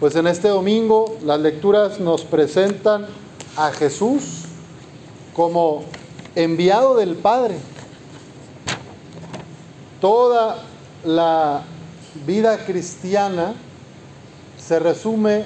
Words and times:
Pues 0.00 0.16
en 0.16 0.26
este 0.26 0.48
domingo 0.48 1.16
las 1.24 1.38
lecturas 1.38 2.00
nos 2.00 2.24
presentan 2.24 3.06
a 3.56 3.70
Jesús 3.70 4.42
como 5.32 5.84
enviado 6.34 6.96
del 6.96 7.14
Padre. 7.14 7.56
Toda 10.00 10.58
la 11.04 11.62
vida 12.26 12.58
cristiana 12.66 13.54
se 14.58 14.80
resume 14.80 15.44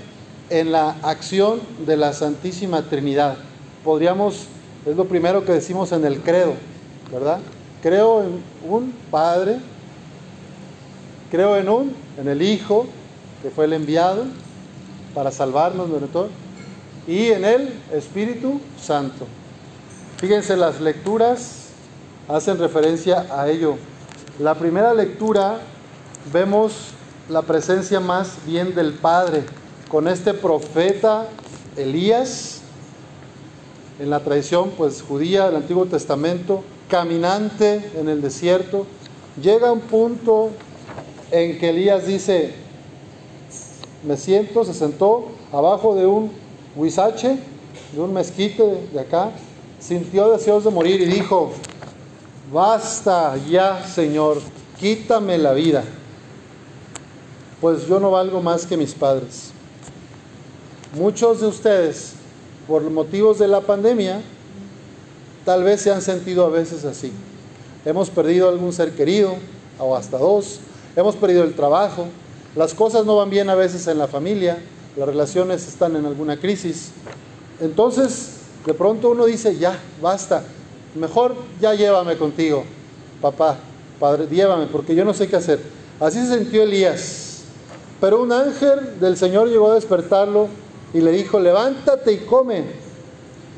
en 0.48 0.72
la 0.72 0.96
acción 1.02 1.60
de 1.86 1.98
la 1.98 2.14
Santísima 2.14 2.82
Trinidad. 2.82 3.36
Podríamos, 3.84 4.46
es 4.86 4.96
lo 4.96 5.04
primero 5.04 5.44
que 5.44 5.52
decimos 5.52 5.92
en 5.92 6.06
el 6.06 6.20
credo, 6.20 6.54
¿verdad? 7.12 7.40
Creo 7.82 8.22
en 8.22 8.42
un 8.66 8.94
Padre, 9.10 9.58
creo 11.30 11.58
en 11.58 11.68
un, 11.68 11.94
en 12.16 12.28
el 12.28 12.40
Hijo, 12.40 12.86
que 13.42 13.50
fue 13.50 13.66
el 13.66 13.72
enviado 13.72 14.24
para 15.14 15.30
salvarnos, 15.30 15.90
¿verdad? 15.90 16.26
Y 17.06 17.28
en 17.28 17.44
el 17.44 17.72
Espíritu 17.92 18.60
Santo. 18.80 19.26
Fíjense, 20.18 20.56
las 20.56 20.80
lecturas 20.80 21.68
hacen 22.28 22.58
referencia 22.58 23.26
a 23.30 23.48
ello. 23.48 23.76
La 24.38 24.54
primera 24.54 24.92
lectura 24.92 25.60
vemos 26.32 26.90
la 27.28 27.42
presencia 27.42 28.00
más 28.00 28.36
bien 28.46 28.74
del 28.74 28.92
Padre 28.94 29.44
con 29.88 30.08
este 30.08 30.34
profeta 30.34 31.26
Elías 31.76 32.62
en 33.98 34.10
la 34.10 34.20
tradición 34.20 34.70
pues 34.76 35.02
judía 35.02 35.46
del 35.46 35.56
Antiguo 35.56 35.86
Testamento, 35.86 36.62
caminante 36.88 37.90
en 37.96 38.08
el 38.08 38.22
desierto, 38.22 38.86
llega 39.42 39.72
un 39.72 39.80
punto 39.80 40.50
en 41.30 41.58
que 41.58 41.70
Elías 41.70 42.06
dice, 42.06 42.54
me 44.02 44.16
siento, 44.16 44.64
se 44.64 44.74
sentó 44.74 45.28
abajo 45.52 45.94
de 45.94 46.06
un 46.06 46.30
huizache, 46.76 47.38
de 47.92 48.00
un 48.00 48.12
mezquite 48.12 48.88
de 48.92 49.00
acá, 49.00 49.30
sintió 49.80 50.30
deseos 50.30 50.64
de 50.64 50.70
morir 50.70 51.00
y 51.00 51.06
dijo, 51.06 51.52
basta 52.52 53.36
ya, 53.48 53.84
Señor, 53.86 54.38
quítame 54.78 55.38
la 55.38 55.52
vida, 55.52 55.84
pues 57.60 57.86
yo 57.86 57.98
no 57.98 58.10
valgo 58.10 58.40
más 58.40 58.66
que 58.66 58.76
mis 58.76 58.94
padres. 58.94 59.50
Muchos 60.94 61.40
de 61.40 61.46
ustedes, 61.46 62.12
por 62.66 62.82
motivos 62.90 63.38
de 63.38 63.48
la 63.48 63.60
pandemia, 63.60 64.20
tal 65.44 65.64
vez 65.64 65.82
se 65.82 65.90
han 65.90 66.02
sentido 66.02 66.46
a 66.46 66.50
veces 66.50 66.84
así. 66.84 67.12
Hemos 67.84 68.10
perdido 68.10 68.48
algún 68.48 68.72
ser 68.72 68.92
querido, 68.92 69.34
o 69.78 69.96
hasta 69.96 70.18
dos, 70.18 70.60
hemos 70.96 71.16
perdido 71.16 71.44
el 71.44 71.54
trabajo, 71.54 72.06
las 72.56 72.74
cosas 72.74 73.04
no 73.04 73.16
van 73.16 73.30
bien 73.30 73.50
a 73.50 73.54
veces 73.54 73.86
en 73.86 73.98
la 73.98 74.08
familia, 74.08 74.58
las 74.96 75.08
relaciones 75.08 75.66
están 75.68 75.96
en 75.96 76.06
alguna 76.06 76.38
crisis. 76.38 76.90
Entonces, 77.60 78.32
de 78.66 78.74
pronto 78.74 79.10
uno 79.10 79.26
dice, 79.26 79.56
ya, 79.56 79.78
basta, 80.00 80.42
mejor 80.94 81.34
ya 81.60 81.74
llévame 81.74 82.16
contigo, 82.16 82.64
papá, 83.20 83.58
padre, 84.00 84.26
llévame, 84.30 84.66
porque 84.66 84.94
yo 84.94 85.04
no 85.04 85.14
sé 85.14 85.28
qué 85.28 85.36
hacer. 85.36 85.60
Así 86.00 86.24
se 86.26 86.38
sintió 86.38 86.62
Elías. 86.62 87.42
Pero 88.00 88.22
un 88.22 88.32
ángel 88.32 89.00
del 89.00 89.16
Señor 89.16 89.48
llegó 89.48 89.72
a 89.72 89.74
despertarlo 89.74 90.48
y 90.94 91.00
le 91.00 91.10
dijo, 91.10 91.40
levántate 91.40 92.12
y 92.12 92.18
come. 92.18 92.64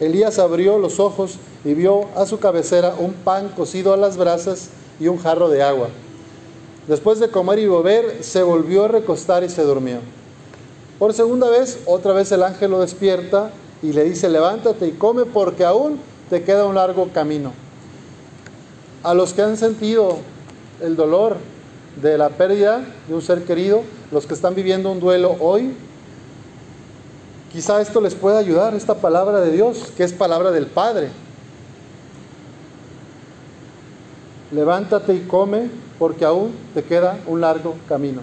Elías 0.00 0.38
abrió 0.38 0.78
los 0.78 0.98
ojos 0.98 1.38
y 1.64 1.74
vio 1.74 2.06
a 2.16 2.24
su 2.24 2.38
cabecera 2.38 2.94
un 2.98 3.12
pan 3.12 3.50
cocido 3.54 3.92
a 3.92 3.98
las 3.98 4.16
brasas 4.16 4.70
y 4.98 5.08
un 5.08 5.18
jarro 5.18 5.50
de 5.50 5.62
agua. 5.62 5.88
Después 6.86 7.20
de 7.20 7.30
comer 7.30 7.58
y 7.58 7.66
beber, 7.66 8.24
se 8.24 8.42
volvió 8.42 8.84
a 8.84 8.88
recostar 8.88 9.44
y 9.44 9.48
se 9.48 9.62
durmió. 9.62 9.98
Por 10.98 11.14
segunda 11.14 11.48
vez, 11.48 11.80
otra 11.86 12.12
vez 12.12 12.30
el 12.32 12.42
ángel 12.42 12.70
lo 12.70 12.80
despierta 12.80 13.50
y 13.82 13.92
le 13.92 14.04
dice, 14.04 14.28
levántate 14.28 14.86
y 14.88 14.92
come 14.92 15.24
porque 15.24 15.64
aún 15.64 15.98
te 16.28 16.42
queda 16.42 16.66
un 16.66 16.74
largo 16.74 17.08
camino. 17.12 17.52
A 19.02 19.14
los 19.14 19.32
que 19.32 19.42
han 19.42 19.56
sentido 19.56 20.18
el 20.82 20.96
dolor 20.96 21.36
de 22.00 22.18
la 22.18 22.28
pérdida 22.30 22.84
de 23.08 23.14
un 23.14 23.22
ser 23.22 23.44
querido, 23.44 23.82
los 24.10 24.26
que 24.26 24.34
están 24.34 24.54
viviendo 24.54 24.90
un 24.90 25.00
duelo 25.00 25.36
hoy, 25.40 25.74
quizá 27.52 27.80
esto 27.80 28.00
les 28.00 28.14
pueda 28.14 28.38
ayudar, 28.38 28.74
esta 28.74 28.96
palabra 28.96 29.40
de 29.40 29.52
Dios, 29.52 29.92
que 29.96 30.04
es 30.04 30.12
palabra 30.12 30.50
del 30.50 30.66
Padre. 30.66 31.08
Levántate 34.52 35.14
y 35.14 35.20
come 35.20 35.70
porque 36.00 36.24
aún 36.24 36.52
te 36.74 36.82
queda 36.82 37.20
un 37.28 37.40
largo 37.40 37.76
camino. 37.88 38.22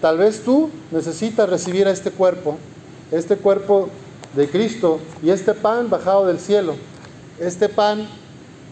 Tal 0.00 0.16
vez 0.16 0.42
tú 0.42 0.70
necesitas 0.90 1.50
recibir 1.50 1.86
a 1.86 1.90
este 1.90 2.10
cuerpo 2.10 2.56
este 3.10 3.36
cuerpo 3.36 3.88
de 4.34 4.48
Cristo 4.48 5.00
y 5.22 5.30
este 5.30 5.54
pan 5.54 5.90
bajado 5.90 6.26
del 6.26 6.38
cielo, 6.38 6.74
este 7.40 7.68
pan 7.68 8.06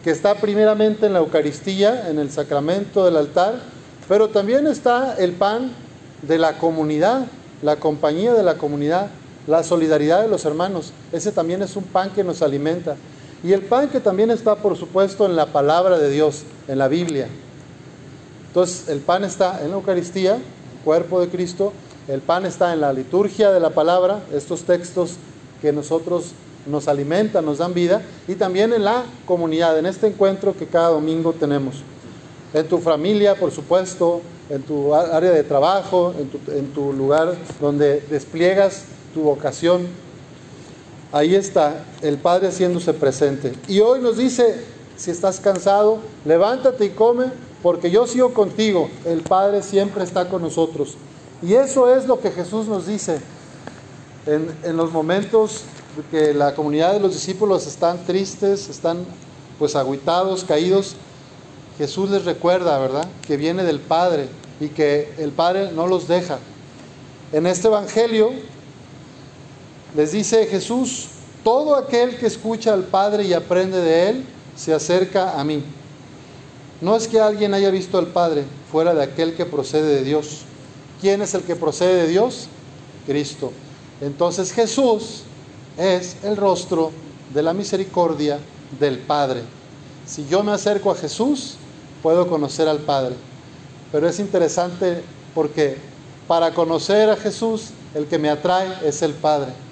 que 0.04 0.10
está 0.10 0.37
primeramente 0.37 1.06
en 1.06 1.12
la 1.12 1.19
Eucaristía, 1.19 2.09
en 2.09 2.19
el 2.19 2.31
sacramento 2.31 3.04
del 3.04 3.16
altar, 3.16 3.60
pero 4.09 4.28
también 4.28 4.66
está 4.66 5.16
el 5.16 5.32
pan 5.32 5.72
de 6.22 6.38
la 6.38 6.59
comunidad, 6.59 7.27
la 7.62 7.77
compañía 7.77 8.32
de 8.32 8.44
la 8.44 8.54
comunidad, 8.54 9.09
la 9.47 9.65
solidaridad 9.65 10.22
de 10.22 10.28
los 10.28 10.44
hermanos. 10.44 10.93
Ese 11.12 11.32
también 11.32 11.62
es 11.62 11.75
un 11.75 11.84
pan 11.84 12.10
que 12.10 12.22
nos 12.22 12.43
alimenta. 12.43 12.97
Y 13.43 13.53
el 13.53 13.62
pan 13.62 13.88
que 13.88 14.00
también 14.00 14.31
está, 14.31 14.56
por 14.56 14.76
supuesto, 14.76 15.26
en 15.26 15.37
la 15.37 15.47
palabra 15.47 15.99
de 15.99 16.10
Dios, 16.10 16.43
en 16.66 16.78
la 16.78 16.88
Biblia. 16.88 17.28
Entonces, 18.49 18.88
el 18.88 18.99
pan 18.99 19.25
está 19.25 19.62
en 19.62 19.71
la 19.71 19.76
Eucaristía, 19.76 20.38
cuerpo 20.84 21.21
de 21.21 21.28
Cristo, 21.28 21.72
el 22.09 22.21
pan 22.21 22.47
está 22.47 22.72
en 22.72 22.81
la 22.81 22.93
liturgia 22.93 23.50
de 23.50 23.60
la 23.60 23.71
palabra, 23.71 24.21
estos 24.32 24.62
textos 24.62 25.16
que 25.60 25.72
nosotros 25.72 26.32
nos 26.66 26.88
alimentan, 26.88 27.44
nos 27.44 27.59
dan 27.59 27.75
vida, 27.75 28.03
y 28.27 28.34
también 28.34 28.72
en 28.72 28.84
la 28.84 29.04
comunidad, 29.27 29.78
en 29.78 29.87
este 29.87 30.09
encuentro 30.09 30.56
que 30.56 30.66
cada 30.66 30.88
domingo 30.88 31.32
tenemos. 31.32 31.77
En 32.54 32.66
tu 32.66 32.78
familia, 32.78 33.34
por 33.34 33.50
supuesto, 33.53 34.22
en 34.50 34.62
tu 34.62 34.94
área 34.94 35.31
de 35.31 35.44
trabajo, 35.44 36.15
en 36.48 36.72
tu 36.72 36.93
lugar 36.93 37.34
donde 37.60 38.00
despliegas 38.10 38.84
tu 39.12 39.22
vocación. 39.22 39.87
Ahí 41.10 41.34
está 41.34 41.84
el 42.02 42.19
Padre 42.19 42.48
haciéndose 42.48 42.92
presente. 42.92 43.54
Y 43.66 43.80
hoy 43.80 44.00
nos 44.00 44.19
dice, 44.19 44.62
si 44.96 45.10
estás 45.10 45.41
cansado, 45.41 45.98
levántate 46.24 46.84
y 46.84 46.91
come, 46.91 47.26
porque 47.62 47.91
yo 47.91 48.06
sigo 48.06 48.34
contigo. 48.34 48.91
El 49.04 49.22
Padre 49.22 49.62
siempre 49.62 50.04
está 50.04 50.28
con 50.28 50.42
nosotros. 50.42 50.97
Y 51.42 51.54
eso 51.54 51.94
es 51.94 52.06
lo 52.06 52.20
que 52.20 52.30
Jesús 52.30 52.66
nos 52.66 52.86
dice 52.86 53.20
en, 54.28 54.76
los 54.76 54.92
momentos 54.92 55.62
que 56.10 56.34
la 56.34 56.54
comunidad 56.54 56.92
de 56.92 57.00
los 57.00 57.14
discípulos 57.14 57.66
están 57.66 58.04
tristes, 58.04 58.68
están 58.68 58.98
pues 59.58 59.74
aguitados, 59.74 60.44
caídos. 60.44 60.94
Jesús 61.78 62.10
les 62.10 62.24
recuerda, 62.24 62.78
¿verdad? 62.78 63.06
Que 63.26 63.36
viene 63.36 63.64
del 63.64 63.80
Padre 63.80 64.28
y 64.60 64.68
que 64.68 65.12
el 65.18 65.30
Padre 65.30 65.72
no 65.72 65.86
los 65.86 66.08
deja. 66.08 66.38
En 67.32 67.47
este 67.47 67.68
Evangelio 67.68 68.32
les 69.98 70.12
dice 70.12 70.47
Jesús, 70.47 71.09
todo 71.42 71.75
aquel 71.75 72.19
que 72.19 72.26
escucha 72.26 72.72
al 72.72 72.84
Padre 72.84 73.25
y 73.25 73.32
aprende 73.32 73.81
de 73.81 74.10
Él, 74.10 74.25
se 74.54 74.72
acerca 74.72 75.41
a 75.41 75.42
mí. 75.42 75.60
No 76.81 76.94
es 76.94 77.09
que 77.09 77.19
alguien 77.19 77.53
haya 77.53 77.69
visto 77.70 77.98
al 77.98 78.06
Padre 78.06 78.44
fuera 78.70 78.94
de 78.94 79.03
aquel 79.03 79.34
que 79.34 79.44
procede 79.44 79.97
de 79.97 80.04
Dios. 80.04 80.42
¿Quién 81.00 81.20
es 81.20 81.34
el 81.34 81.42
que 81.42 81.56
procede 81.56 82.03
de 82.03 82.06
Dios? 82.06 82.47
Cristo. 83.06 83.50
Entonces 84.00 84.53
Jesús 84.53 85.25
es 85.76 86.15
el 86.22 86.36
rostro 86.36 86.92
de 87.34 87.42
la 87.42 87.53
misericordia 87.53 88.38
del 88.78 89.00
Padre. 89.00 89.42
Si 90.06 90.28
yo 90.28 90.44
me 90.44 90.53
acerco 90.53 90.92
a 90.92 90.94
Jesús, 90.94 91.56
puedo 92.04 92.28
conocer 92.28 92.69
al 92.69 92.78
Padre. 92.78 93.16
Pero 93.91 94.09
es 94.09 94.20
interesante 94.20 95.03
porque 95.34 95.76
para 96.28 96.54
conocer 96.54 97.10
a 97.10 97.16
Jesús, 97.16 97.71
el 97.97 98.06
que 98.06 98.18
me 98.18 98.30
atrae 98.30 98.86
es 98.86 99.03
el 99.03 99.15
Padre 99.15 99.66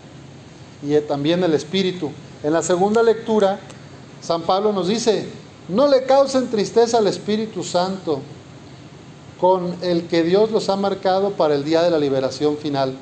y 0.82 0.98
también 1.00 1.42
el 1.44 1.54
Espíritu. 1.54 2.10
En 2.42 2.52
la 2.52 2.62
segunda 2.62 3.02
lectura, 3.02 3.58
San 4.20 4.42
Pablo 4.42 4.72
nos 4.72 4.88
dice, 4.88 5.26
no 5.68 5.88
le 5.88 6.04
causen 6.04 6.48
tristeza 6.48 6.98
al 6.98 7.06
Espíritu 7.06 7.64
Santo, 7.64 8.20
con 9.40 9.76
el 9.82 10.06
que 10.06 10.22
Dios 10.22 10.50
los 10.50 10.68
ha 10.68 10.76
marcado 10.76 11.32
para 11.32 11.54
el 11.54 11.64
día 11.64 11.82
de 11.82 11.90
la 11.90 11.98
liberación 11.98 12.56
final. 12.56 12.96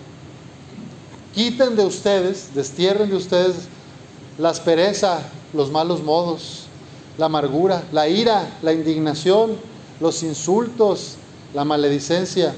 Quiten 1.34 1.76
de 1.76 1.84
ustedes, 1.84 2.54
destierren 2.54 3.10
de 3.10 3.16
ustedes 3.16 3.54
la 4.38 4.50
aspereza, 4.50 5.20
los 5.52 5.70
malos 5.70 6.02
modos, 6.02 6.64
la 7.18 7.26
amargura, 7.26 7.84
la 7.92 8.08
ira, 8.08 8.58
la 8.62 8.72
indignación, 8.72 9.56
los 10.00 10.22
insultos, 10.22 11.16
la 11.54 11.64
maledicencia 11.64 12.54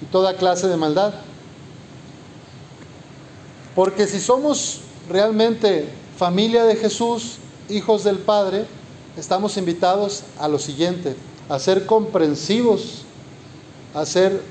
y 0.00 0.06
toda 0.06 0.36
clase 0.36 0.68
de 0.68 0.76
maldad. 0.76 1.14
Porque 3.76 4.08
si 4.08 4.18
somos 4.18 4.80
realmente 5.08 5.88
familia 6.18 6.64
de 6.64 6.74
Jesús, 6.74 7.36
hijos 7.68 8.02
del 8.02 8.18
Padre, 8.18 8.64
estamos 9.16 9.56
invitados 9.56 10.24
a 10.40 10.48
lo 10.48 10.58
siguiente, 10.58 11.14
a 11.48 11.60
ser 11.60 11.86
comprensivos 11.86 13.06
a 13.96 14.04
ser 14.04 14.42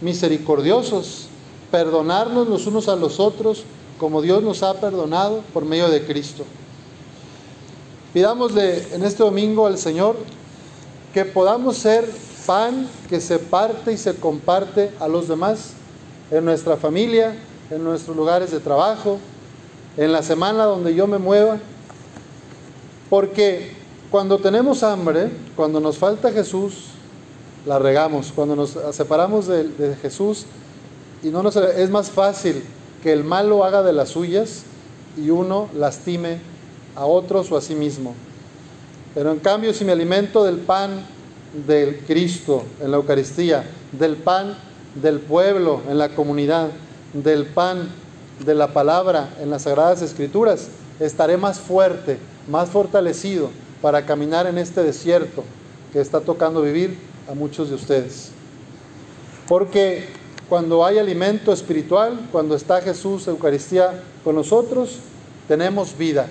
misericordiosos, 0.00 1.26
perdonarnos 1.72 2.46
los 2.46 2.68
unos 2.68 2.88
a 2.88 2.94
los 2.94 3.18
otros 3.18 3.64
como 3.98 4.22
Dios 4.22 4.44
nos 4.44 4.62
ha 4.62 4.74
perdonado 4.74 5.42
por 5.52 5.64
medio 5.64 5.88
de 5.88 6.06
Cristo. 6.06 6.44
Pidámosle 8.14 8.94
en 8.94 9.02
este 9.02 9.24
domingo 9.24 9.66
al 9.66 9.76
Señor 9.76 10.16
que 11.12 11.24
podamos 11.24 11.78
ser 11.78 12.08
pan 12.46 12.88
que 13.08 13.20
se 13.20 13.40
parte 13.40 13.92
y 13.92 13.96
se 13.96 14.14
comparte 14.14 14.92
a 15.00 15.08
los 15.08 15.26
demás 15.26 15.72
en 16.30 16.44
nuestra 16.44 16.76
familia, 16.76 17.36
en 17.72 17.82
nuestros 17.82 18.14
lugares 18.14 18.50
de 18.50 18.60
trabajo, 18.60 19.18
en 19.96 20.12
la 20.12 20.22
semana 20.22 20.64
donde 20.64 20.94
yo 20.94 21.06
me 21.06 21.18
mueva. 21.18 21.58
Porque 23.08 23.72
cuando 24.10 24.38
tenemos 24.38 24.82
hambre, 24.82 25.30
cuando 25.56 25.80
nos 25.80 25.96
falta 25.96 26.32
Jesús, 26.32 26.88
la 27.66 27.78
regamos. 27.78 28.32
Cuando 28.34 28.56
nos 28.56 28.76
separamos 28.92 29.46
de, 29.46 29.96
Jesús 30.02 30.44
y 31.22 31.28
no 31.28 31.42
nos, 31.42 31.56
es 31.56 31.90
más 31.90 32.10
fácil 32.10 32.62
que 33.02 33.12
el 33.12 33.24
malo 33.24 33.64
haga 33.64 33.82
de 33.82 33.92
las 33.92 34.10
suyas 34.10 34.64
y 35.16 35.30
uno 35.30 35.68
lastime 35.74 36.38
a 36.94 37.06
otros 37.06 37.50
o 37.52 37.56
a 37.56 37.62
sí 37.62 37.74
mismo. 37.74 38.14
Pero 39.14 39.32
en 39.32 39.38
cambio, 39.38 39.72
si 39.72 39.84
me 39.84 39.92
alimento 39.92 40.44
del 40.44 40.58
pan 40.58 41.06
del 41.66 42.00
Cristo 42.06 42.64
en 42.80 42.90
la 42.90 42.96
Eucaristía, 42.98 43.64
del 43.92 44.16
pan 44.16 44.56
del 44.94 45.20
pueblo 45.20 45.80
en 45.88 45.98
la 45.98 46.10
comunidad, 46.10 46.70
del 47.12 47.46
pan 47.46 47.88
de 48.44 48.54
la 48.54 48.72
palabra 48.72 49.30
en 49.40 49.50
las 49.50 49.62
Sagradas 49.62 50.02
Escrituras, 50.02 50.68
estaré 51.00 51.36
más 51.36 51.60
fuerte, 51.60 52.18
más 52.48 52.70
fortalecido 52.70 53.50
para 53.80 54.06
caminar 54.06 54.46
en 54.46 54.58
este 54.58 54.82
desierto 54.82 55.44
que 55.92 56.00
está 56.00 56.20
tocando 56.20 56.62
vivir 56.62 56.98
a 57.30 57.34
muchos 57.34 57.68
de 57.68 57.74
ustedes. 57.74 58.30
Porque 59.48 60.06
cuando 60.48 60.84
hay 60.84 60.98
alimento 60.98 61.52
espiritual, 61.52 62.28
cuando 62.30 62.54
está 62.54 62.80
Jesús, 62.80 63.26
Eucaristía 63.26 64.02
con 64.24 64.34
nosotros, 64.34 64.98
tenemos 65.48 65.96
vida. 65.96 66.28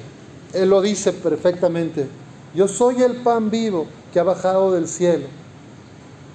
Él 0.54 0.70
lo 0.70 0.82
dice 0.82 1.14
perfectamente. 1.14 2.08
Yo 2.54 2.68
soy 2.68 3.02
el 3.02 3.18
pan 3.18 3.50
vivo 3.50 3.88
que 4.12 4.20
ha 4.20 4.24
bajado 4.24 4.74
del 4.74 4.88
cielo. 4.88 5.28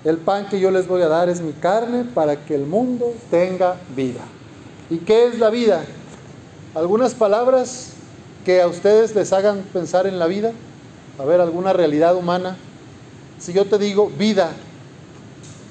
El 0.04 0.18
pan 0.18 0.48
que 0.48 0.60
yo 0.60 0.70
les 0.70 0.86
voy 0.86 1.02
a 1.02 1.08
dar 1.08 1.28
es 1.28 1.40
mi 1.40 1.52
carne 1.52 2.04
para 2.04 2.36
que 2.44 2.54
el 2.54 2.66
mundo 2.66 3.12
tenga 3.30 3.76
vida. 3.94 4.20
¿Y 4.88 4.98
qué 4.98 5.26
es 5.26 5.38
la 5.38 5.50
vida? 5.50 5.84
Algunas 6.74 7.14
palabras 7.14 7.92
que 8.44 8.62
a 8.62 8.68
ustedes 8.68 9.14
les 9.14 9.32
hagan 9.32 9.64
pensar 9.72 10.06
en 10.06 10.18
la 10.18 10.26
vida. 10.26 10.52
A 11.18 11.24
ver, 11.24 11.40
alguna 11.40 11.72
realidad 11.72 12.14
humana. 12.14 12.56
Si 13.40 13.52
yo 13.52 13.64
te 13.64 13.78
digo 13.78 14.08
vida, 14.08 14.52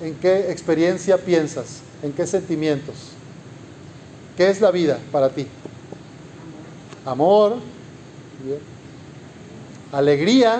¿en 0.01 0.15
qué 0.15 0.51
experiencia 0.51 1.17
piensas? 1.17 1.79
¿En 2.03 2.11
qué 2.11 2.27
sentimientos? 2.27 2.95
¿Qué 4.35 4.49
es 4.49 4.59
la 4.59 4.71
vida 4.71 4.99
para 5.11 5.29
ti? 5.29 5.47
Amor. 7.05 7.55
Alegría. 9.91 10.59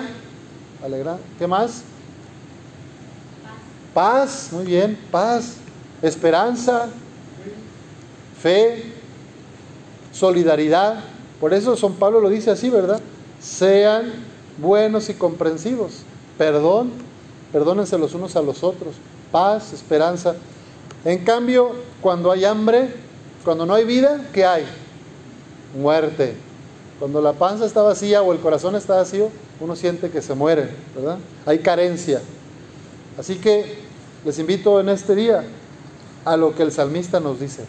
Alegra. 0.82 1.18
¿Qué 1.38 1.46
más? 1.46 1.82
Paz. 3.92 4.48
Muy 4.52 4.64
bien. 4.64 4.98
Paz. 5.10 5.56
Esperanza. 6.00 6.88
Fe. 8.46 8.80
Solidaridad. 10.12 11.00
Por 11.40 11.52
eso 11.52 11.76
San 11.76 11.94
Pablo 11.94 12.20
lo 12.20 12.28
dice 12.28 12.52
así, 12.52 12.70
¿verdad? 12.70 13.00
Sean 13.40 14.12
buenos 14.58 15.08
y 15.08 15.14
comprensivos. 15.14 16.02
Perdón. 16.38 16.92
Perdónense 17.50 17.98
los 17.98 18.14
unos 18.14 18.36
a 18.36 18.42
los 18.42 18.62
otros. 18.62 18.94
Paz, 19.32 19.72
esperanza. 19.72 20.36
En 21.04 21.24
cambio, 21.24 21.72
cuando 22.00 22.30
hay 22.30 22.44
hambre, 22.44 22.90
cuando 23.44 23.66
no 23.66 23.74
hay 23.74 23.84
vida, 23.84 24.24
¿qué 24.32 24.44
hay? 24.44 24.64
Muerte. 25.76 26.36
Cuando 27.00 27.20
la 27.20 27.32
panza 27.32 27.66
está 27.66 27.82
vacía 27.82 28.22
o 28.22 28.32
el 28.32 28.38
corazón 28.38 28.76
está 28.76 28.94
vacío, 28.94 29.28
uno 29.58 29.74
siente 29.74 30.08
que 30.08 30.22
se 30.22 30.36
muere, 30.36 30.68
¿verdad? 30.94 31.18
Hay 31.46 31.58
carencia. 31.58 32.22
Así 33.18 33.38
que 33.38 33.80
les 34.24 34.38
invito 34.38 34.78
en 34.78 34.88
este 34.88 35.16
día 35.16 35.42
a 36.24 36.36
lo 36.36 36.54
que 36.54 36.62
el 36.62 36.70
salmista 36.70 37.18
nos 37.18 37.40
dice. 37.40 37.64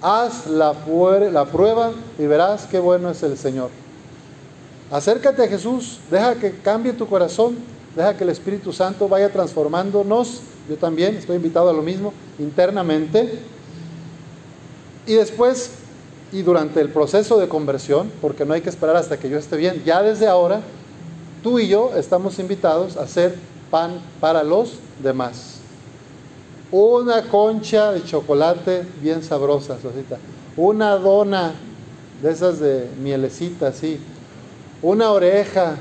Haz 0.00 0.46
la, 0.46 0.74
prueba 0.74 1.92
y 2.18 2.26
verás 2.26 2.66
qué 2.70 2.78
bueno 2.78 3.10
es 3.10 3.22
el 3.22 3.36
Señor. 3.36 3.70
Acércate 4.90 5.42
a 5.42 5.48
Jesús, 5.48 5.98
deja 6.10 6.34
que 6.36 6.52
cambie 6.58 6.92
tu 6.92 7.06
corazón, 7.06 7.56
deja 7.94 8.16
que 8.16 8.24
el 8.24 8.30
Espíritu 8.30 8.72
Santo 8.72 9.08
vaya 9.08 9.30
transformándonos 9.30 10.42
yo 10.68 10.76
también 10.76 11.16
estoy 11.16 11.36
invitado 11.36 11.70
a 11.70 11.72
lo 11.72 11.82
mismo 11.82 12.12
internamente. 12.38 13.38
Y 15.06 15.14
después, 15.14 15.70
y 16.30 16.42
durante 16.42 16.80
el 16.80 16.90
proceso 16.90 17.38
de 17.38 17.48
conversión, 17.48 18.12
porque 18.20 18.44
no 18.44 18.52
hay 18.52 18.60
que 18.60 18.68
esperar 18.68 18.96
hasta 18.96 19.18
que 19.18 19.30
yo 19.30 19.38
esté 19.38 19.56
bien, 19.56 19.82
ya 19.86 20.02
desde 20.02 20.26
ahora, 20.26 20.60
tú 21.42 21.58
y 21.58 21.68
yo 21.68 21.92
estamos 21.96 22.38
invitados 22.38 22.98
a 22.98 23.04
hacer 23.04 23.34
pan 23.70 23.98
para 24.20 24.42
los 24.42 24.74
demás. 25.02 25.57
Una 26.70 27.22
concha 27.22 27.92
de 27.92 28.04
chocolate 28.04 28.84
bien 29.00 29.22
sabrosa, 29.22 29.78
Sosita. 29.80 30.18
Una 30.56 30.96
dona 30.96 31.52
de 32.22 32.30
esas 32.30 32.60
de 32.60 32.88
mielecita, 33.02 33.68
así. 33.68 33.98
Una 34.82 35.10
oreja. 35.10 35.76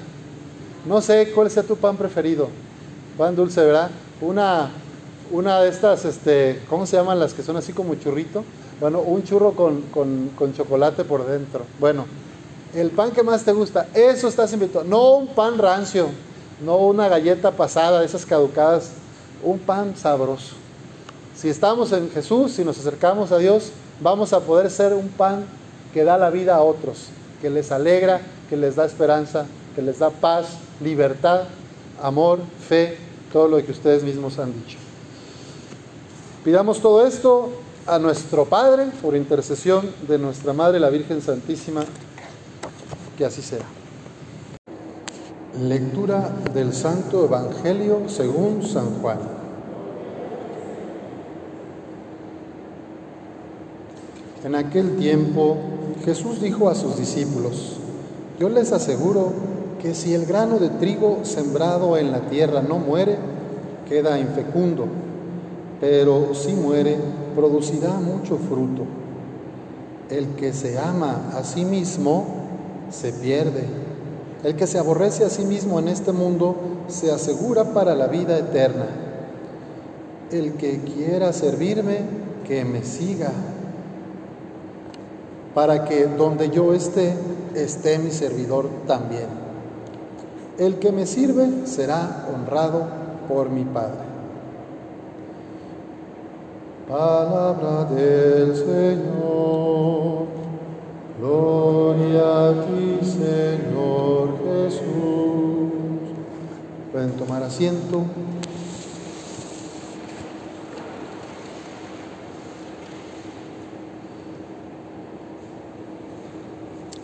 No 0.86 1.01
sé 1.01 1.31
cuál 1.34 1.50
sea 1.50 1.63
tu 1.63 1.75
pan 1.75 1.98
preferido. 1.98 2.48
Pan 3.18 3.36
dulce, 3.36 3.62
¿verdad? 3.62 3.89
una, 4.22 4.69
una 5.31 5.62
de 5.62 5.69
estas, 5.69 6.06
este, 6.06 6.62
¿cómo 6.69 6.86
se 6.86 6.98
llaman 6.98 7.19
las 7.19 7.34
que 7.34 7.44
son 7.44 7.57
así 7.57 7.74
como 7.74 7.95
churrito? 7.95 8.44
Bueno, 8.80 9.00
un 9.00 9.24
churro 9.24 9.54
con, 9.54 9.81
con, 9.92 10.54
chocolate 10.54 11.04
por 11.04 11.25
dentro. 11.25 11.66
Bueno, 11.80 12.06
el 12.75 12.92
pan 12.92 13.12
que 13.12 13.24
más 13.24 13.44
te 13.44 13.51
gusta, 13.51 13.88
eso 13.94 14.28
estás 14.28 14.54
invitado. 14.54 14.86
No 14.86 15.16
un 15.16 15.28
pan 15.28 15.57
rancio, 15.57 16.07
no 16.63 16.78
una 16.78 17.07
galleta 17.07 17.51
pasada, 17.51 18.00
de 18.00 18.06
esas 18.06 18.25
caducadas, 18.25 18.92
un 19.44 19.60
pan 19.60 19.95
sabroso. 19.95 20.56
Si 21.38 21.50
estamos 21.50 21.92
en 21.92 22.10
Jesús, 22.10 22.54
si 22.54 22.63
nos 22.63 22.80
acercamos 22.80 23.31
a 23.31 23.38
Dios, 23.38 23.69
vamos 24.01 24.34
a 24.34 24.39
poder 24.39 24.72
ser 24.72 24.95
un 24.95 25.07
pan 25.07 25.45
que 25.94 26.04
da 26.04 26.18
la 26.18 26.31
vida 26.31 26.56
a 26.56 26.63
otros, 26.63 27.10
que 27.42 27.51
les 27.51 27.72
alegra, 27.72 28.22
que 28.50 28.57
les 28.57 28.75
da 28.75 28.86
esperanza, 28.86 29.45
que 29.75 29.84
les 29.84 30.00
da 30.00 30.10
paz, 30.10 30.48
libertad, 30.81 31.44
amor, 32.01 32.39
fe 32.68 32.98
todo 33.31 33.48
lo 33.48 33.63
que 33.63 33.72
ustedes 33.72 34.04
mismos 34.04 34.39
han 34.39 34.51
dicho. 34.51 34.80
Pidamos 36.44 36.81
todo 36.81 37.06
esto 37.06 37.51
a 37.86 38.00
nuestro 38.00 38.46
Padre 38.46 38.88
por 39.00 39.15
intercesión 39.15 39.91
de 40.08 40.17
nuestra 40.17 40.53
Madre 40.53 40.79
la 40.79 40.89
Virgen 40.89 41.22
Santísima, 41.22 41.86
que 43.15 43.25
así 43.25 43.44
sea. 43.44 43.65
Lectura 45.62 46.32
del 46.51 46.74
Santo 46.74 47.25
Evangelio 47.25 48.03
según 48.08 48.63
San 48.63 49.01
Juan. 49.01 49.37
En 54.44 54.53
aquel 54.53 54.98
tiempo 54.98 55.58
Jesús 56.06 56.39
dijo 56.41 56.70
a 56.70 56.75
sus 56.75 56.98
discípulos, 56.98 57.77
yo 58.39 58.50
les 58.50 58.72
aseguro 58.72 59.32
que 59.82 59.96
si 59.96 60.13
el 60.13 60.25
grano 60.25 60.60
de 60.60 60.70
trigo 60.70 61.20
sembrado 61.24 61.98
en 61.98 62.12
la 62.12 62.22
tierra 62.29 62.62
no 62.62 62.77
muere, 62.77 63.17
queda 63.89 64.20
infecundo, 64.20 64.86
pero 65.82 66.36
si 66.36 66.53
muere, 66.53 66.98
producirá 67.36 67.94
mucho 67.94 68.38
fruto. 68.38 68.84
El 70.10 70.27
que 70.36 70.53
se 70.53 70.77
ama 70.77 71.32
a 71.34 71.44
sí 71.44 71.65
mismo 71.65 72.25
se 72.91 73.12
pierde. 73.13 73.63
El 74.44 74.56
que 74.56 74.67
se 74.67 74.77
aborrece 74.77 75.25
a 75.25 75.29
sí 75.29 75.46
mismo 75.46 75.79
en 75.79 75.88
este 75.88 76.12
mundo 76.12 76.56
se 76.88 77.12
asegura 77.12 77.74
para 77.74 77.96
la 77.96 78.08
vida 78.08 78.38
eterna. 78.38 78.86
El 80.32 80.53
que 80.53 80.79
quiera 80.79 81.34
servirme, 81.34 82.01
que 82.48 82.63
me 82.63 82.84
siga, 82.84 83.32
para 85.58 85.86
que 85.86 86.06
donde 86.06 86.52
yo 86.52 86.72
esté, 86.72 87.16
esté 87.56 87.98
mi 87.98 88.12
servidor 88.12 88.70
también. 88.86 89.26
El 90.60 90.78
que 90.78 90.92
me 90.92 91.08
sirve 91.08 91.66
será 91.66 92.28
honrado 92.32 92.86
por 93.28 93.50
mi 93.50 93.64
Padre. 93.64 94.06
Palabra 96.88 97.86
del 97.86 98.56
Señor. 98.56 100.28
Gloria 101.20 102.50
a 102.50 102.54
ti, 102.62 103.00
Señor 103.02 104.38
Jesús. 104.46 104.84
Pueden 106.92 107.14
tomar 107.14 107.42
asiento. 107.42 108.04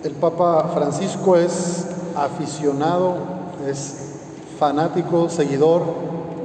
El 0.03 0.11
Papa 0.13 0.71
Francisco 0.73 1.37
es 1.37 1.85
aficionado 2.15 3.15
es 3.67 3.95
fanático, 4.59 5.29
seguidor 5.29 5.81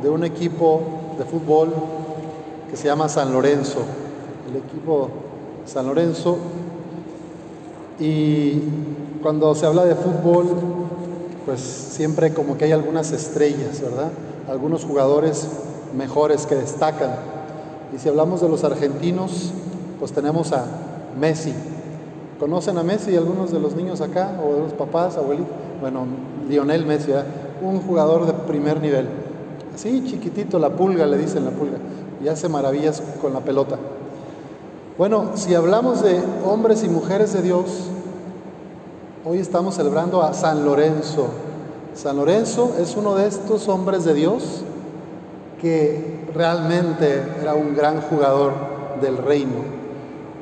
de 0.03 0.09
un 0.09 0.25
equipo 0.25 0.81
de 1.19 1.25
fútbol 1.25 1.73
que 2.71 2.77
se 2.77 2.87
llama 2.87 3.09
San 3.09 3.33
Lorenzo, 3.33 3.81
el 4.49 4.57
equipo 4.57 5.09
San 5.67 5.87
Lorenzo. 5.87 6.39
Y 7.99 8.63
cuando 9.23 9.55
se 9.55 9.67
habla 9.67 9.85
de 9.85 9.95
fútbol, 9.95 10.47
pues 11.45 11.61
siempre 11.61 12.33
como 12.33 12.57
que 12.57 12.67
hay 12.67 12.73
algunas 12.73 13.11
estrellas, 13.13 13.81
¿verdad? 13.81 14.11
Algunos 14.49 14.85
jugadores 14.85 15.49
mejores 15.97 16.47
que 16.47 16.55
destacan. 16.55 17.11
Y 17.95 17.99
si 17.99 18.09
hablamos 18.09 18.41
de 18.41 18.49
los 18.49 18.63
argentinos, 18.65 19.51
pues 19.99 20.13
tenemos 20.13 20.53
a 20.53 20.65
Messi. 21.19 21.53
¿Conocen 22.39 22.79
a 22.79 22.85
Messi 22.85 23.17
algunos 23.17 23.51
de 23.51 23.59
los 23.59 23.75
niños 23.75 24.01
acá 24.01 24.39
o 24.43 24.55
de 24.55 24.61
los 24.61 24.73
papás, 24.73 25.17
abuelitos? 25.17 25.53
Bueno, 25.81 26.07
Lionel 26.49 26.87
Messi, 26.87 27.13
un 27.61 27.81
jugador 27.81 28.27
de 28.27 28.33
primer 28.33 28.81
nivel. 28.81 29.09
Así 29.75 30.05
chiquitito, 30.07 30.59
la 30.59 30.71
pulga, 30.71 31.07
le 31.07 31.19
dicen 31.19 31.45
la 31.45 31.51
pulga, 31.51 31.79
y 32.23 32.29
hace 32.29 32.49
maravillas 32.49 33.03
con 33.21 33.33
la 33.33 33.41
pelota. 33.41 33.77
Bueno, 34.97 35.33
si 35.35 35.55
hablamos 35.55 36.03
de 36.03 36.21
hombres 36.45 36.83
y 36.85 36.89
mujeres 36.89 37.33
de 37.33 37.43
Dios, 37.43 37.85
hoy 39.25 39.39
estamos 39.39 39.75
celebrando 39.77 40.23
a 40.23 40.33
San 40.33 40.65
Lorenzo. 40.65 41.29
San 41.95 42.17
Lorenzo 42.17 42.75
es 42.81 42.97
uno 42.97 43.15
de 43.17 43.27
estos 43.27 43.69
hombres 43.69 44.05
de 44.05 44.15
Dios 44.15 44.63
que 45.61 46.29
realmente 46.35 47.23
era 47.41 47.55
un 47.55 47.75
gran 47.75 48.01
jugador 48.01 48.53
del 49.01 49.17
reino, 49.17 49.78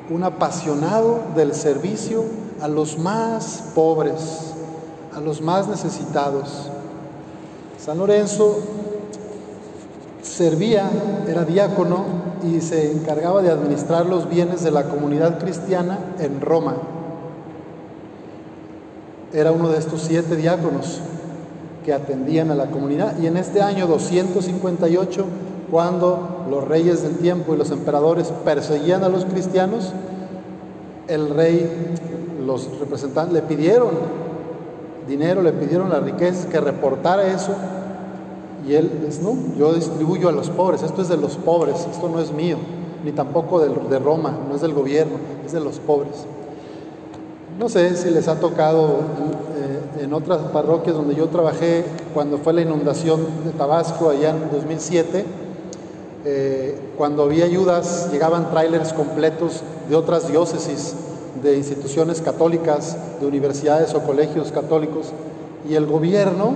un 0.09 0.23
apasionado 0.23 1.19
del 1.35 1.53
servicio 1.53 2.23
a 2.61 2.67
los 2.67 2.97
más 2.97 3.71
pobres, 3.75 4.53
a 5.15 5.19
los 5.19 5.41
más 5.41 5.67
necesitados. 5.67 6.69
San 7.77 7.97
Lorenzo 7.97 8.59
servía, 10.21 10.89
era 11.27 11.43
diácono 11.43 12.05
y 12.43 12.61
se 12.61 12.91
encargaba 12.91 13.41
de 13.41 13.49
administrar 13.49 14.05
los 14.05 14.29
bienes 14.29 14.63
de 14.63 14.71
la 14.71 14.83
comunidad 14.83 15.39
cristiana 15.39 15.97
en 16.19 16.41
Roma. 16.41 16.75
Era 19.33 19.51
uno 19.51 19.69
de 19.69 19.77
estos 19.77 20.01
siete 20.01 20.35
diáconos 20.35 21.01
que 21.85 21.93
atendían 21.93 22.51
a 22.51 22.55
la 22.55 22.67
comunidad 22.67 23.17
y 23.19 23.27
en 23.27 23.37
este 23.37 23.61
año 23.61 23.87
258, 23.87 25.25
cuando 25.71 26.45
los 26.49 26.67
reyes 26.67 27.03
del 27.03 27.17
tiempo 27.17 27.53
y 27.53 27.57
los 27.57 27.71
emperadores 27.71 28.31
perseguían 28.45 29.03
a 29.03 29.09
los 29.09 29.25
cristianos, 29.25 29.93
el 31.07 31.29
rey, 31.29 31.95
los 32.45 32.79
representantes 32.79 33.33
le 33.33 33.41
pidieron 33.41 33.89
dinero, 35.07 35.41
le 35.41 35.53
pidieron 35.53 35.89
las 35.89 36.03
riquezas, 36.03 36.45
que 36.45 36.59
reportara 36.59 37.27
eso 37.27 37.53
y 38.67 38.73
él 38.73 38.91
no, 39.21 39.35
yo 39.57 39.73
distribuyo 39.73 40.27
a 40.27 40.31
los 40.31 40.49
pobres, 40.49 40.83
esto 40.83 41.01
es 41.01 41.07
de 41.07 41.17
los 41.17 41.37
pobres, 41.37 41.87
esto 41.89 42.09
no 42.09 42.19
es 42.19 42.33
mío, 42.33 42.57
ni 43.03 43.13
tampoco 43.13 43.59
de, 43.59 43.69
de 43.89 43.99
Roma, 43.99 44.37
no 44.47 44.55
es 44.55 44.61
del 44.61 44.73
gobierno, 44.73 45.13
es 45.45 45.53
de 45.53 45.61
los 45.61 45.79
pobres. 45.79 46.25
No 47.57 47.69
sé 47.69 47.95
si 47.95 48.09
les 48.11 48.27
ha 48.27 48.39
tocado 48.39 48.99
eh, 49.57 50.03
en 50.03 50.13
otras 50.13 50.39
parroquias 50.51 50.95
donde 50.95 51.15
yo 51.15 51.27
trabajé 51.27 51.85
cuando 52.13 52.37
fue 52.37 52.53
la 52.53 52.61
inundación 52.61 53.21
de 53.45 53.51
Tabasco 53.51 54.09
allá 54.09 54.31
en 54.31 54.51
2007, 54.51 55.25
eh, 56.29 56.75
cuando 56.97 57.23
había 57.23 57.45
ayudas 57.45 58.09
llegaban 58.11 58.51
trailers 58.51 58.91
completos 58.91 59.61
de 59.87 59.95
otras 59.95 60.27
diócesis, 60.27 60.93
de 61.41 61.55
instituciones 61.55 62.19
católicas, 62.19 62.97
de 63.21 63.25
universidades 63.25 63.93
o 63.93 64.01
colegios 64.01 64.51
católicos, 64.51 65.13
y 65.69 65.75
el 65.75 65.85
gobierno 65.85 66.53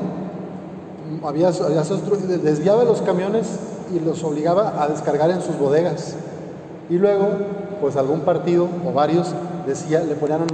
había, 1.24 1.52
desviaba 1.52 2.84
los 2.84 3.02
camiones 3.02 3.48
y 3.96 4.02
los 4.02 4.22
obligaba 4.26 4.84
a 4.84 4.90
descargar 4.90 5.32
en 5.32 5.42
sus 5.42 5.58
bodegas. 5.58 6.16
Y 6.90 6.96
luego, 6.96 7.30
pues 7.80 7.96
algún 7.96 8.22
partido 8.22 8.68
o 8.86 8.92
varios 8.92 9.30
decía, 9.66 10.04
le 10.04 10.16
ponían 10.16 10.48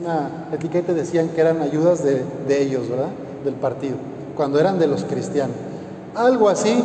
una 0.00 0.46
etiqueta 0.52 0.92
y 0.92 0.94
decían 0.94 1.30
que 1.30 1.40
eran 1.40 1.60
ayudas 1.60 2.04
de, 2.04 2.62
ellos, 2.62 2.88
¿verdad? 2.88 3.10
Del 3.44 3.54
partido, 3.54 3.96
cuando 4.36 4.60
eran 4.60 4.78
de 4.78 4.86
los 4.86 5.02
cristianos. 5.02 5.56
Algo 6.14 6.48
así 6.48 6.80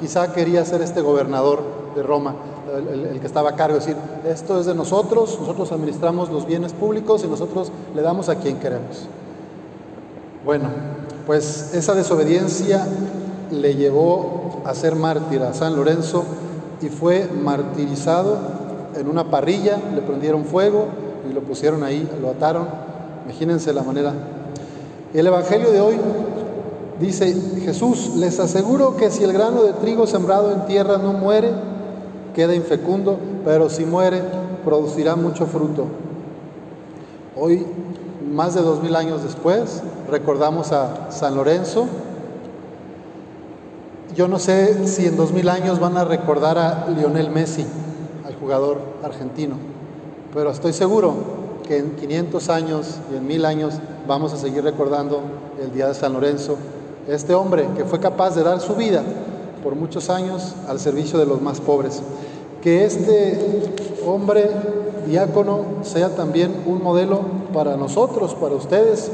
quizá 0.00 0.32
quería 0.32 0.62
hacer 0.62 0.82
este 0.82 1.00
gobernador 1.00 1.62
de 1.94 2.02
Roma, 2.02 2.34
el, 2.76 3.06
el, 3.06 3.20
que 3.20 3.26
estaba 3.26 3.50
a 3.50 3.56
cargo, 3.56 3.76
decir, 3.76 3.96
esto 4.26 4.58
es 4.58 4.66
de 4.66 4.74
nosotros, 4.74 5.38
nosotros 5.40 5.70
administramos 5.72 6.30
los 6.30 6.46
bienes 6.46 6.72
públicos 6.72 7.22
y 7.24 7.28
nosotros 7.28 7.70
le 7.94 8.02
damos 8.02 8.28
a 8.28 8.36
quien 8.36 8.58
queremos. 8.58 9.06
Bueno, 10.44 10.68
pues 11.26 11.74
esa 11.74 11.94
desobediencia 11.94 12.86
le 13.50 13.76
llevó 13.76 14.62
a 14.64 14.74
ser 14.74 14.94
mártir 14.94 15.42
a 15.42 15.54
San 15.54 15.76
Lorenzo 15.76 16.24
y 16.82 16.88
fue 16.88 17.28
martirizado 17.42 18.38
en 18.96 19.08
una 19.08 19.30
parrilla, 19.30 19.78
le 19.94 20.02
prendieron 20.02 20.44
fuego 20.44 20.86
y 21.28 21.32
lo 21.32 21.40
pusieron 21.40 21.82
ahí, 21.82 22.08
lo 22.20 22.30
ataron. 22.30 22.66
Imagínense 23.24 23.72
la 23.72 23.82
manera. 23.82 24.12
El 25.14 25.26
Evangelio 25.26 25.70
de 25.70 25.80
hoy 25.80 25.96
dice, 27.00 27.34
Jesús, 27.64 28.12
les 28.16 28.38
aseguro 28.40 28.96
que 28.96 29.10
si 29.10 29.24
el 29.24 29.32
grano 29.32 29.62
de 29.62 29.72
trigo 29.74 30.06
sembrado 30.06 30.52
en 30.52 30.66
tierra 30.66 30.98
no 30.98 31.12
muere, 31.12 31.50
queda 32.34 32.54
infecundo, 32.54 33.18
pero 33.44 33.68
si 33.68 33.84
muere, 33.84 34.22
producirá 34.64 35.16
mucho 35.16 35.46
fruto. 35.46 35.86
Hoy 37.36 37.66
más 38.30 38.54
de 38.54 38.62
dos 38.62 38.82
mil 38.82 38.96
años 38.96 39.22
después, 39.22 39.82
recordamos 40.10 40.72
a 40.72 41.10
San 41.10 41.36
Lorenzo. 41.36 41.86
Yo 44.16 44.28
no 44.28 44.38
sé 44.38 44.86
si 44.86 45.06
en 45.06 45.16
dos 45.16 45.32
mil 45.32 45.48
años 45.48 45.80
van 45.80 45.96
a 45.96 46.04
recordar 46.04 46.58
a 46.58 46.86
Lionel 46.88 47.30
Messi, 47.30 47.66
al 48.26 48.34
jugador 48.36 48.78
argentino, 49.02 49.56
pero 50.32 50.50
estoy 50.50 50.72
seguro 50.72 51.14
que 51.66 51.78
en 51.78 51.96
500 51.96 52.48
años 52.50 52.96
y 53.12 53.16
en 53.16 53.26
mil 53.26 53.44
años 53.44 53.74
vamos 54.06 54.32
a 54.32 54.36
seguir 54.36 54.62
recordando 54.62 55.22
el 55.60 55.72
Día 55.72 55.88
de 55.88 55.94
San 55.94 56.12
Lorenzo, 56.12 56.56
este 57.08 57.34
hombre 57.34 57.66
que 57.76 57.84
fue 57.84 58.00
capaz 58.00 58.34
de 58.34 58.42
dar 58.42 58.60
su 58.60 58.74
vida 58.74 59.02
por 59.62 59.74
muchos 59.74 60.10
años 60.10 60.54
al 60.68 60.80
servicio 60.80 61.18
de 61.18 61.26
los 61.26 61.40
más 61.40 61.60
pobres. 61.60 62.02
Que 62.62 62.84
este 62.84 63.72
hombre 64.06 64.50
diácono 65.06 65.64
sea 65.82 66.10
también 66.10 66.54
un 66.66 66.82
modelo 66.82 67.20
para 67.52 67.76
nosotros, 67.76 68.34
para 68.34 68.54
ustedes, 68.54 69.10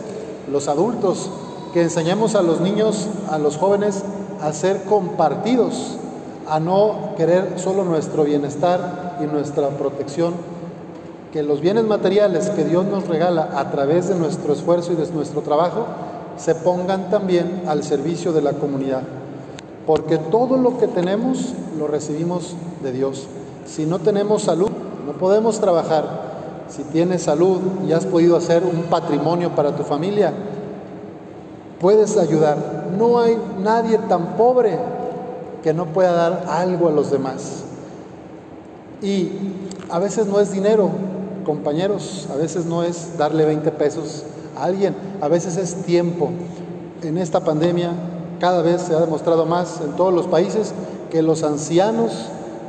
los 0.51 0.69
adultos, 0.69 1.31
que 1.73 1.83
enseñemos 1.83 2.35
a 2.35 2.43
los 2.43 2.61
niños, 2.61 3.09
a 3.29 3.39
los 3.39 3.57
jóvenes 3.57 4.03
a 4.41 4.53
ser 4.53 4.85
compartidos, 4.85 5.97
a 6.49 6.59
no 6.59 7.15
querer 7.17 7.55
solo 7.59 7.85
nuestro 7.85 8.25
bienestar 8.25 9.19
y 9.21 9.25
nuestra 9.25 9.69
protección, 9.69 10.35
que 11.33 11.43
los 11.43 11.61
bienes 11.61 11.85
materiales 11.85 12.51
que 12.51 12.65
Dios 12.65 12.85
nos 12.87 13.07
regala 13.07 13.51
a 13.55 13.71
través 13.71 14.09
de 14.09 14.17
nuestro 14.17 14.53
esfuerzo 14.53 14.93
y 14.93 14.97
de 14.97 15.07
nuestro 15.13 15.43
trabajo 15.43 15.87
se 16.43 16.55
pongan 16.55 17.11
también 17.11 17.65
al 17.67 17.83
servicio 17.83 18.33
de 18.33 18.41
la 18.41 18.55
comunidad, 18.55 19.03
porque 19.87 20.17
todo 20.17 20.57
lo 20.57 20.79
que 20.79 20.89
tenemos 20.89 21.53
lo 21.79 21.87
recibimos 21.87 22.55
de 22.83 22.93
Dios. 22.93 23.27
Si 23.67 23.85
no 23.85 23.99
tenemos 23.99 24.43
salud, 24.43 24.71
no 25.07 25.13
podemos 25.13 25.61
trabajar. 25.61 26.31
Si 26.69 26.83
tienes 26.85 27.25
salud 27.25 27.61
y 27.87 27.93
has 27.93 28.07
podido 28.07 28.37
hacer 28.37 28.65
un 28.65 28.85
patrimonio 28.85 29.55
para 29.55 29.77
tu 29.77 29.83
familia, 29.83 30.33
puedes 31.79 32.17
ayudar. 32.17 32.57
No 32.97 33.21
hay 33.21 33.37
nadie 33.63 33.99
tan 33.99 34.37
pobre 34.37 34.79
que 35.63 35.75
no 35.75 35.87
pueda 35.87 36.13
dar 36.13 36.45
algo 36.49 36.89
a 36.89 36.93
los 36.93 37.11
demás. 37.11 37.65
Y 39.03 39.31
a 39.91 39.99
veces 39.99 40.27
no 40.27 40.41
es 40.41 40.53
dinero, 40.53 40.89
compañeros, 41.45 42.29
a 42.33 42.37
veces 42.37 42.65
no 42.65 42.83
es 42.83 43.19
darle 43.19 43.45
20 43.45 43.71
pesos 43.73 44.25
alguien, 44.65 44.95
a 45.21 45.29
veces 45.29 45.57
es 45.57 45.75
tiempo. 45.83 46.31
En 47.03 47.19
esta 47.19 47.41
pandemia 47.41 47.93
cada 48.41 48.63
vez 48.63 48.83
se 48.83 48.95
ha 48.95 49.01
demostrado 49.01 49.47
más 49.47 49.81
en 49.83 49.93
todos 49.93 50.13
los 50.13 50.27
países 50.27 50.73
que 51.11 51.23
los 51.23 51.43
ancianos 51.43 52.13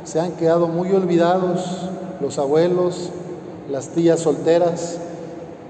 se 0.04 0.20
han 0.20 0.32
quedado 0.32 0.68
muy 0.68 0.92
olvidados, 0.92 1.88
los 2.20 2.38
abuelos, 2.38 3.10
las 3.70 3.88
tías 3.88 4.20
solteras, 4.20 4.98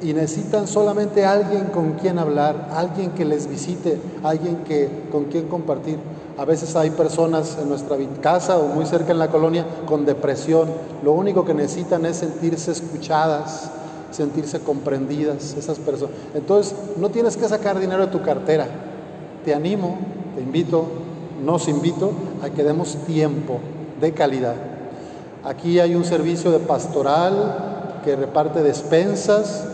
y 0.03 0.15
necesitan 0.15 0.67
solamente 0.67 1.25
alguien 1.25 1.67
con 1.67 1.93
quien 1.93 2.19
hablar, 2.19 2.71
alguien 2.75 3.13
que 3.13 3.25
les 3.25 3.47
visite, 3.47 4.01
alguien 4.25 4.65
que, 4.65 4.89
con 5.13 5.25
quien 5.27 5.47
compartir. 5.47 5.99
A 6.39 6.45
veces 6.45 6.75
hay 6.75 6.91
personas 6.91 7.57
en 7.61 7.69
nuestra 7.69 7.97
casa 8.21 8.59
o 8.59 8.67
muy 8.67 8.87
cerca 8.87 9.13
en 9.13 9.19
la 9.19 9.29
colonia 9.29 9.65
con 9.87 10.05
depresión. 10.05 10.69
Lo 11.05 11.13
único 11.13 11.45
que 11.45 11.55
necesitan 11.55 12.05
es 12.07 12.17
sentirse 12.17 12.73
escuchadas, 12.73 13.71
sentirse 14.13 14.61
comprendidas, 14.61 15.55
esas 15.55 15.79
personas. 15.79 16.15
Entonces, 16.35 16.75
no 16.97 17.11
tienes 17.11 17.37
que 17.37 17.49
sacar 17.49 17.81
dinero 17.81 18.07
de 18.07 18.13
tu 18.13 18.23
cartera. 18.23 18.67
Te 19.45 19.55
animo, 19.55 19.99
te 20.35 20.43
invito, 20.43 20.87
nos 21.45 21.69
invito 21.69 22.13
a 22.43 22.51
que 22.51 22.63
demos 22.63 22.97
tiempo 23.07 23.59
de 24.01 24.13
calidad. 24.13 24.55
Aquí 25.45 25.81
hay 25.81 25.95
un 25.95 26.05
servicio 26.05 26.53
de 26.53 26.61
pastoral 26.61 28.01
que 28.05 28.15
reparte 28.17 28.63
despensas, 28.63 29.65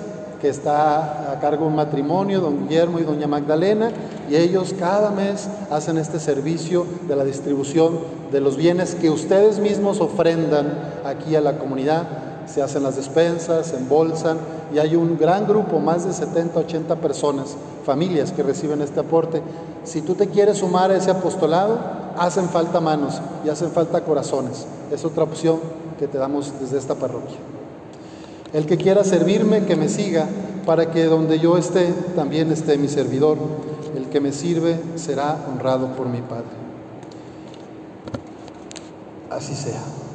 que 0.40 0.48
está 0.48 1.32
a 1.32 1.40
cargo 1.40 1.64
de 1.64 1.70
un 1.70 1.76
matrimonio, 1.76 2.40
don 2.40 2.68
Guillermo 2.68 3.00
y 3.00 3.02
doña 3.02 3.26
Magdalena, 3.26 3.90
y 4.30 4.36
ellos 4.36 4.74
cada 4.78 5.10
mes 5.10 5.48
hacen 5.70 5.98
este 5.98 6.20
servicio 6.20 6.86
de 7.08 7.16
la 7.16 7.24
distribución 7.24 7.98
de 8.30 8.40
los 8.40 8.56
bienes 8.56 8.94
que 8.94 9.10
ustedes 9.10 9.58
mismos 9.58 10.00
ofrendan 10.00 10.72
aquí 11.04 11.34
a 11.34 11.40
la 11.40 11.58
comunidad. 11.58 12.27
Se 12.52 12.62
hacen 12.62 12.82
las 12.82 12.96
despensas, 12.96 13.66
se 13.66 13.76
embolsan 13.76 14.38
y 14.72 14.78
hay 14.78 14.96
un 14.96 15.18
gran 15.18 15.46
grupo, 15.46 15.78
más 15.78 16.04
de 16.04 16.12
70, 16.12 16.58
80 16.60 16.96
personas, 16.96 17.56
familias 17.84 18.32
que 18.32 18.42
reciben 18.42 18.82
este 18.82 19.00
aporte. 19.00 19.42
Si 19.84 20.02
tú 20.02 20.14
te 20.14 20.28
quieres 20.28 20.58
sumar 20.58 20.90
a 20.90 20.96
ese 20.96 21.10
apostolado, 21.10 21.78
hacen 22.18 22.48
falta 22.48 22.80
manos 22.80 23.20
y 23.44 23.48
hacen 23.48 23.70
falta 23.70 24.02
corazones. 24.02 24.66
Es 24.90 25.04
otra 25.04 25.24
opción 25.24 25.58
que 25.98 26.08
te 26.08 26.18
damos 26.18 26.52
desde 26.60 26.78
esta 26.78 26.94
parroquia. 26.94 27.36
El 28.52 28.66
que 28.66 28.78
quiera 28.78 29.04
servirme, 29.04 29.66
que 29.66 29.76
me 29.76 29.88
siga, 29.88 30.26
para 30.64 30.90
que 30.90 31.04
donde 31.04 31.38
yo 31.38 31.56
esté, 31.56 31.92
también 32.14 32.50
esté 32.52 32.78
mi 32.78 32.88
servidor. 32.88 33.38
El 33.96 34.08
que 34.08 34.20
me 34.20 34.32
sirve 34.32 34.78
será 34.96 35.38
honrado 35.50 35.88
por 35.96 36.08
mi 36.08 36.20
Padre. 36.20 36.44
Así 39.30 39.54
sea. 39.54 40.07